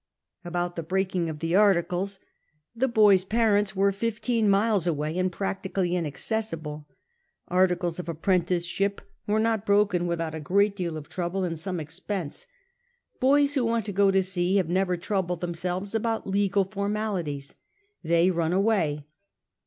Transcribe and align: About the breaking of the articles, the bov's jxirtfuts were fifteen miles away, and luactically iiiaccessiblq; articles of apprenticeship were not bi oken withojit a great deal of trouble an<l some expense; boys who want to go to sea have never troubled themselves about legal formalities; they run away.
About 0.43 0.75
the 0.75 0.81
breaking 0.81 1.29
of 1.29 1.37
the 1.37 1.55
articles, 1.55 2.17
the 2.75 2.89
bov's 2.89 3.23
jxirtfuts 3.23 3.75
were 3.75 3.91
fifteen 3.91 4.49
miles 4.49 4.87
away, 4.87 5.15
and 5.15 5.29
luactically 5.31 5.91
iiiaccessiblq; 5.91 6.85
articles 7.49 7.99
of 7.99 8.09
apprenticeship 8.09 9.01
were 9.27 9.37
not 9.39 9.63
bi 9.63 9.73
oken 9.73 10.07
withojit 10.07 10.33
a 10.33 10.39
great 10.39 10.75
deal 10.75 10.97
of 10.97 11.07
trouble 11.07 11.43
an<l 11.43 11.55
some 11.59 11.79
expense; 11.79 12.47
boys 13.19 13.53
who 13.53 13.63
want 13.63 13.85
to 13.85 13.91
go 13.91 14.09
to 14.09 14.23
sea 14.23 14.55
have 14.55 14.69
never 14.69 14.97
troubled 14.97 15.39
themselves 15.39 15.93
about 15.93 16.25
legal 16.25 16.65
formalities; 16.65 17.53
they 18.03 18.31
run 18.31 18.53
away. 18.53 19.05